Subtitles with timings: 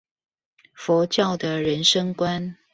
[0.73, 2.55] 佛教的人生觀